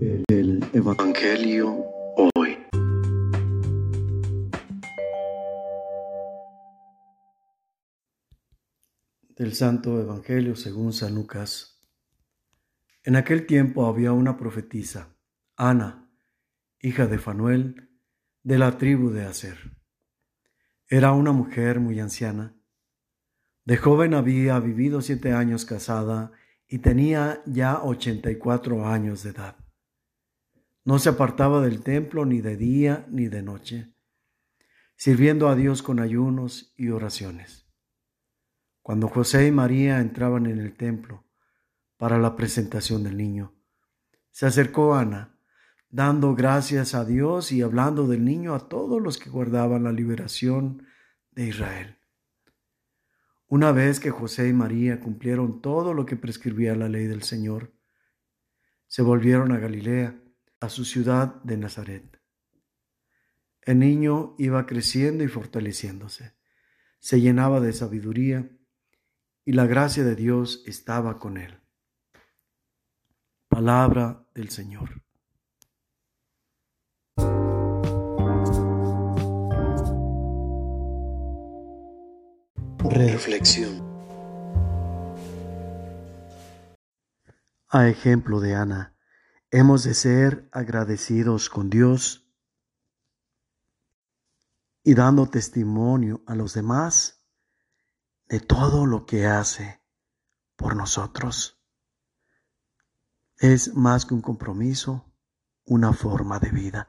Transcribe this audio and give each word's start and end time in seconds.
El 0.00 0.64
Evangelio 0.72 1.84
hoy. 2.36 2.56
Del 9.34 9.54
Santo 9.54 10.00
Evangelio 10.00 10.54
según 10.54 10.92
San 10.92 11.16
Lucas. 11.16 11.82
En 13.02 13.16
aquel 13.16 13.46
tiempo 13.46 13.86
había 13.86 14.12
una 14.12 14.36
profetisa, 14.36 15.16
Ana, 15.56 16.08
hija 16.80 17.08
de 17.08 17.18
Fanuel, 17.18 17.90
de 18.44 18.58
la 18.58 18.78
tribu 18.78 19.10
de 19.10 19.24
Aser. 19.24 19.58
Era 20.86 21.10
una 21.12 21.32
mujer 21.32 21.80
muy 21.80 21.98
anciana. 21.98 22.56
De 23.64 23.76
joven 23.76 24.14
había 24.14 24.60
vivido 24.60 25.00
siete 25.00 25.32
años 25.32 25.64
casada 25.64 26.30
y 26.68 26.78
tenía 26.78 27.42
ya 27.46 27.82
ochenta 27.82 28.30
y 28.30 28.36
cuatro 28.36 28.86
años 28.86 29.24
de 29.24 29.30
edad. 29.30 29.56
No 30.88 30.98
se 30.98 31.10
apartaba 31.10 31.60
del 31.60 31.82
templo 31.82 32.24
ni 32.24 32.40
de 32.40 32.56
día 32.56 33.04
ni 33.10 33.28
de 33.28 33.42
noche, 33.42 33.92
sirviendo 34.96 35.50
a 35.50 35.54
Dios 35.54 35.82
con 35.82 36.00
ayunos 36.00 36.72
y 36.78 36.88
oraciones. 36.88 37.68
Cuando 38.80 39.06
José 39.08 39.46
y 39.48 39.50
María 39.50 40.00
entraban 40.00 40.46
en 40.46 40.58
el 40.58 40.74
templo 40.78 41.26
para 41.98 42.16
la 42.16 42.36
presentación 42.36 43.04
del 43.04 43.18
niño, 43.18 43.52
se 44.30 44.46
acercó 44.46 44.94
Ana, 44.94 45.38
dando 45.90 46.34
gracias 46.34 46.94
a 46.94 47.04
Dios 47.04 47.52
y 47.52 47.60
hablando 47.60 48.06
del 48.06 48.24
niño 48.24 48.54
a 48.54 48.70
todos 48.70 49.02
los 49.02 49.18
que 49.18 49.28
guardaban 49.28 49.84
la 49.84 49.92
liberación 49.92 50.86
de 51.32 51.48
Israel. 51.48 51.98
Una 53.46 53.72
vez 53.72 54.00
que 54.00 54.10
José 54.10 54.48
y 54.48 54.54
María 54.54 55.00
cumplieron 55.00 55.60
todo 55.60 55.92
lo 55.92 56.06
que 56.06 56.16
prescribía 56.16 56.74
la 56.74 56.88
ley 56.88 57.06
del 57.08 57.24
Señor, 57.24 57.74
se 58.86 59.02
volvieron 59.02 59.52
a 59.52 59.58
Galilea, 59.58 60.18
a 60.60 60.68
su 60.68 60.84
ciudad 60.84 61.42
de 61.42 61.56
Nazaret. 61.56 62.20
El 63.62 63.78
niño 63.78 64.34
iba 64.38 64.66
creciendo 64.66 65.24
y 65.24 65.28
fortaleciéndose, 65.28 66.34
se 67.00 67.20
llenaba 67.20 67.60
de 67.60 67.72
sabiduría 67.72 68.50
y 69.44 69.52
la 69.52 69.66
gracia 69.66 70.04
de 70.04 70.16
Dios 70.16 70.62
estaba 70.66 71.18
con 71.18 71.36
él. 71.36 71.60
Palabra 73.48 74.26
del 74.34 74.50
Señor. 74.50 75.02
Reflexión. 82.90 83.86
A 87.70 87.88
ejemplo 87.88 88.40
de 88.40 88.54
Ana, 88.54 88.97
hemos 89.50 89.84
de 89.84 89.94
ser 89.94 90.48
agradecidos 90.52 91.48
con 91.48 91.70
Dios 91.70 92.30
y 94.82 94.94
dando 94.94 95.28
testimonio 95.28 96.22
a 96.26 96.34
los 96.34 96.54
demás 96.54 97.24
de 98.26 98.40
todo 98.40 98.86
lo 98.86 99.06
que 99.06 99.26
hace 99.26 99.82
por 100.56 100.76
nosotros. 100.76 101.62
Es 103.36 103.74
más 103.74 104.04
que 104.04 104.14
un 104.14 104.22
compromiso, 104.22 105.14
una 105.64 105.92
forma 105.92 106.38
de 106.38 106.50
vida, 106.50 106.88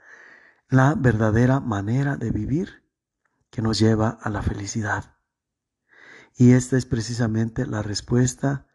la 0.67 0.95
verdadera 0.95 1.59
manera 1.59 2.17
de 2.17 2.31
vivir 2.31 2.89
que 3.49 3.61
nos 3.61 3.79
lleva 3.79 4.17
a 4.21 4.29
la 4.29 4.41
felicidad. 4.41 5.17
Y 6.35 6.53
esta 6.53 6.77
es 6.77 6.85
precisamente 6.85 7.65
la 7.65 7.81
respuesta 7.81 8.68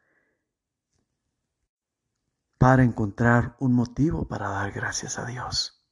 para 2.59 2.83
encontrar 2.83 3.57
un 3.59 3.73
motivo 3.73 4.27
para 4.27 4.49
dar 4.49 4.73
gracias 4.73 5.19
a 5.19 5.27
Dios. 5.27 5.85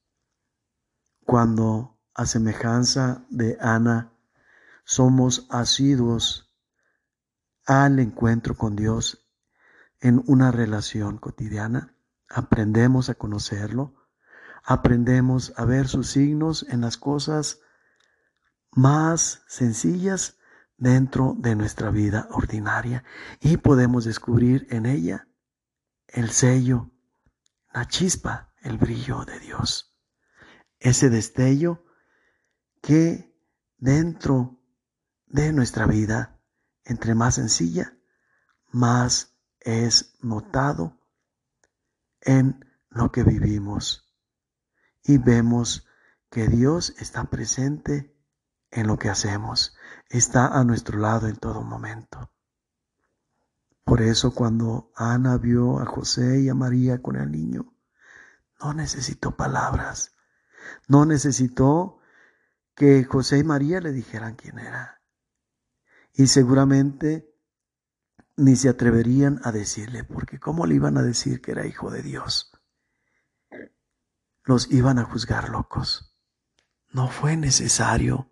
Cuando, 1.24 1.98
a 2.14 2.26
semejanza 2.26 3.24
de 3.30 3.56
Ana, 3.60 4.12
somos 4.84 5.46
asiduos 5.50 6.52
al 7.66 7.98
encuentro 7.98 8.56
con 8.56 8.76
Dios 8.76 9.26
en 10.00 10.22
una 10.26 10.50
relación 10.50 11.18
cotidiana, 11.18 11.94
aprendemos 12.28 13.08
a 13.08 13.14
conocerlo, 13.14 13.94
aprendemos 14.64 15.52
a 15.56 15.64
ver 15.64 15.86
sus 15.86 16.08
signos 16.08 16.66
en 16.68 16.80
las 16.80 16.96
cosas 16.96 17.60
más 18.72 19.42
sencillas 19.46 20.38
dentro 20.76 21.34
de 21.38 21.54
nuestra 21.54 21.90
vida 21.90 22.26
ordinaria 22.30 23.04
y 23.40 23.58
podemos 23.58 24.04
descubrir 24.04 24.66
en 24.70 24.86
ella 24.86 25.28
el 26.12 26.30
sello, 26.30 26.90
la 27.72 27.88
chispa, 27.88 28.52
el 28.62 28.78
brillo 28.78 29.24
de 29.24 29.40
Dios. 29.40 29.96
Ese 30.78 31.10
destello 31.10 31.84
que 32.82 33.34
dentro 33.78 34.60
de 35.26 35.52
nuestra 35.52 35.86
vida, 35.86 36.40
entre 36.84 37.14
más 37.14 37.36
sencilla, 37.36 37.96
más 38.68 39.34
es 39.60 40.14
notado 40.20 41.00
en 42.20 42.64
lo 42.90 43.10
que 43.10 43.22
vivimos. 43.22 44.12
Y 45.02 45.18
vemos 45.18 45.86
que 46.30 46.48
Dios 46.48 46.94
está 46.98 47.24
presente 47.24 48.14
en 48.70 48.86
lo 48.86 48.98
que 48.98 49.08
hacemos, 49.08 49.76
está 50.08 50.58
a 50.58 50.64
nuestro 50.64 50.98
lado 50.98 51.28
en 51.28 51.36
todo 51.36 51.62
momento. 51.62 52.32
Por 53.84 54.00
eso 54.00 54.34
cuando 54.34 54.92
Ana 54.94 55.38
vio 55.38 55.80
a 55.80 55.86
José 55.86 56.40
y 56.40 56.48
a 56.48 56.54
María 56.54 57.02
con 57.02 57.16
el 57.16 57.30
niño, 57.30 57.74
no 58.60 58.74
necesitó 58.74 59.36
palabras, 59.36 60.14
no 60.86 61.04
necesitó 61.04 61.98
que 62.74 63.04
José 63.04 63.38
y 63.38 63.44
María 63.44 63.80
le 63.80 63.92
dijeran 63.92 64.36
quién 64.36 64.58
era. 64.58 65.02
Y 66.14 66.28
seguramente 66.28 67.28
ni 68.36 68.56
se 68.56 68.68
atreverían 68.68 69.40
a 69.44 69.52
decirle, 69.52 70.04
porque 70.04 70.38
¿cómo 70.38 70.66
le 70.66 70.76
iban 70.76 70.96
a 70.96 71.02
decir 71.02 71.40
que 71.40 71.52
era 71.52 71.66
hijo 71.66 71.90
de 71.90 72.02
Dios? 72.02 72.52
Los 74.44 74.70
iban 74.70 74.98
a 74.98 75.04
juzgar 75.04 75.50
locos. 75.50 76.16
No 76.90 77.08
fue 77.08 77.36
necesario 77.36 78.30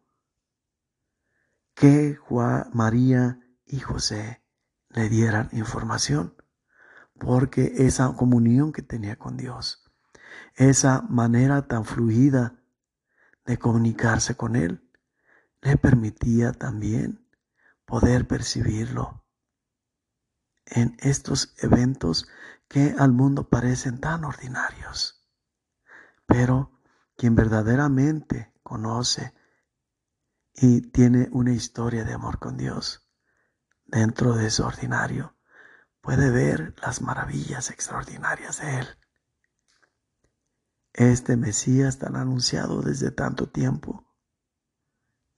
que 1.74 2.14
Juan, 2.16 2.70
María 2.72 3.40
y 3.64 3.80
José 3.80 4.42
le 4.90 5.08
dieran 5.08 5.48
información, 5.52 6.34
porque 7.18 7.72
esa 7.86 8.12
comunión 8.14 8.72
que 8.72 8.82
tenía 8.82 9.16
con 9.16 9.36
Dios, 9.36 9.84
esa 10.56 11.02
manera 11.02 11.66
tan 11.66 11.84
fluida 11.84 12.60
de 13.44 13.58
comunicarse 13.58 14.36
con 14.36 14.56
Él, 14.56 14.88
le 15.62 15.76
permitía 15.76 16.52
también 16.52 17.26
poder 17.84 18.26
percibirlo 18.26 19.24
en 20.66 20.96
estos 21.00 21.54
eventos 21.58 22.28
que 22.68 22.94
al 22.98 23.12
mundo 23.12 23.48
parecen 23.48 24.00
tan 24.00 24.24
ordinarios. 24.24 25.28
Pero 26.26 26.80
quien 27.16 27.34
verdaderamente 27.34 28.52
conoce 28.62 29.34
y 30.54 30.80
tiene 30.80 31.28
una 31.32 31.52
historia 31.52 32.04
de 32.04 32.14
amor 32.14 32.38
con 32.38 32.56
Dios 32.56 33.09
dentro 33.90 34.34
de 34.34 34.50
su 34.50 34.64
ordinario, 34.64 35.36
puede 36.00 36.30
ver 36.30 36.74
las 36.80 37.02
maravillas 37.02 37.70
extraordinarias 37.70 38.60
de 38.60 38.78
Él. 38.80 38.88
Este 40.92 41.36
Mesías 41.36 41.98
tan 41.98 42.16
anunciado 42.16 42.82
desde 42.82 43.10
tanto 43.10 43.48
tiempo 43.48 44.04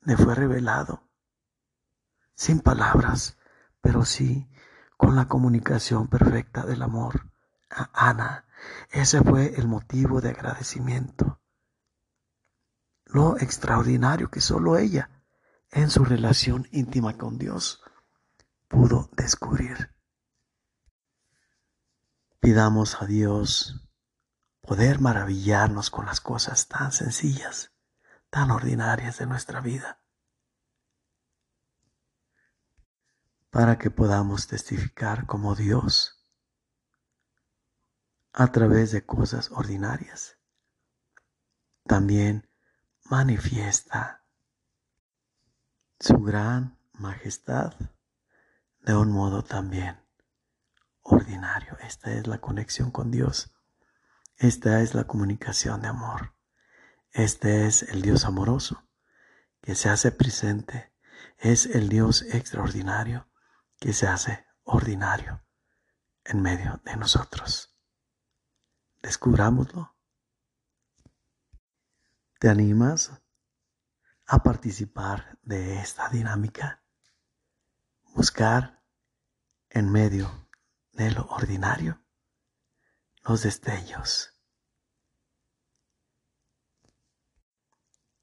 le 0.01 0.17
fue 0.17 0.35
revelado 0.35 1.09
sin 2.35 2.61
palabras, 2.61 3.39
pero 3.81 4.05
sí 4.05 4.51
con 4.97 5.17
la 5.17 5.29
comunicación 5.29 6.09
perfecta 6.09 6.65
del 6.65 6.83
amor 6.83 7.31
a 7.71 8.09
Ana. 8.09 8.47
Ese 8.91 9.21
fue 9.23 9.55
el 9.57 9.69
motivo 9.69 10.21
de 10.21 10.31
agradecimiento 10.31 11.43
lo 13.13 13.37
extraordinario 13.39 14.31
que 14.31 14.41
solo 14.41 14.79
ella, 14.79 15.11
en 15.71 15.91
su 15.91 16.05
relación 16.05 16.67
íntima 16.73 17.19
con 17.19 17.39
Dios, 17.39 17.82
pudo 18.73 19.11
descubrir. 19.13 19.95
Pidamos 22.41 23.03
a 23.03 23.07
Dios 23.07 23.87
poder 24.63 24.99
maravillarnos 24.99 25.91
con 25.91 26.07
las 26.07 26.23
cosas 26.23 26.69
tan 26.69 26.91
sencillas, 26.91 27.71
tan 28.31 28.51
ordinarias 28.51 29.19
de 29.19 29.27
nuestra 29.27 29.61
vida, 29.61 30.03
para 33.51 33.77
que 33.77 33.91
podamos 33.91 34.47
testificar 34.47 35.27
como 35.27 35.55
Dios 35.55 36.27
a 38.33 38.51
través 38.53 38.91
de 38.91 39.05
cosas 39.05 39.51
ordinarias. 39.51 40.39
También 41.85 42.49
manifiesta 43.05 44.25
su 46.01 46.19
gran 46.23 46.79
majestad 46.95 47.75
de 48.83 48.97
un 48.97 49.13
modo 49.13 49.43
también 49.43 50.05
ordinario. 51.03 51.77
Esta 51.81 52.13
es 52.13 52.27
la 52.27 52.39
conexión 52.39 52.91
con 52.91 53.11
Dios 53.11 53.55
Esta 54.37 54.81
es 54.81 54.95
la 54.95 55.05
comunicación 55.05 55.83
de 55.83 55.89
amor. 55.89 56.35
Este 57.13 57.67
es 57.67 57.83
el 57.85 58.03
Dios 58.03 58.25
amoroso 58.25 58.89
que 59.61 59.77
se 59.77 59.89
hace 59.89 60.11
presente. 60.11 60.93
Es 61.39 61.67
el 61.67 61.89
Dios 61.89 62.23
extraordinario 62.23 63.29
que 63.79 63.93
se 63.93 64.09
hace 64.09 64.45
ordinario 64.65 65.45
en 66.25 66.43
medio 66.43 66.81
de 66.85 66.97
nosotros. 66.97 67.77
Descubrámoslo. 69.01 69.97
¿Te 72.41 72.49
animas 72.49 73.13
a 74.27 74.43
participar 74.43 75.39
de 75.43 75.79
esta 75.79 76.09
dinámica? 76.09 76.82
Buscar 78.23 78.81
en 79.69 79.91
medio 79.91 80.49
de 80.93 81.11
lo 81.11 81.27
ordinario 81.27 82.05
los 83.25 83.43
destellos 83.43 84.39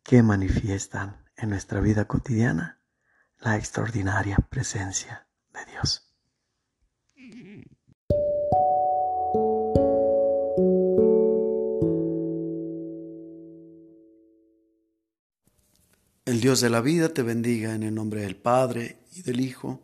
que 0.01 0.23
manifiestan 0.23 1.25
en 1.35 1.49
nuestra 1.49 1.81
vida 1.81 2.05
cotidiana 2.05 2.81
la 3.39 3.57
extraordinaria 3.57 4.37
presencia 4.37 5.27
de 5.51 5.65
Dios. 5.65 6.09
El 16.23 16.39
Dios 16.39 16.61
de 16.61 16.69
la 16.69 16.79
vida 16.79 17.09
te 17.09 17.21
bendiga 17.21 17.75
en 17.75 17.83
el 17.83 17.93
nombre 17.93 18.21
del 18.21 18.37
Padre 18.37 19.03
y 19.11 19.23
del 19.23 19.41
Hijo 19.41 19.83